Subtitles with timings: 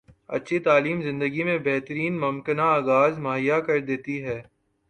[0.29, 4.41] اچھی تعلیم زندگی میں بہترین ممکنہ آغاز مہیا کردیتی ہے